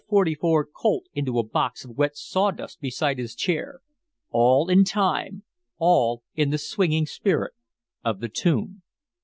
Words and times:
44 0.09 0.65
Colt 0.65 1.03
into 1.13 1.37
a 1.37 1.45
box 1.47 1.85
of 1.85 1.91
wet 1.95 2.17
sawdust 2.17 2.81
beside 2.81 3.19
his 3.19 3.35
chair 3.35 3.81
all 4.31 4.67
in 4.67 4.83
time, 4.83 5.43
all 5.77 6.23
in 6.33 6.49
the 6.49 6.57
swinging 6.57 7.05
spirit 7.05 7.53
of 8.03 8.19
the 8.19 8.27
tune. 8.29 8.81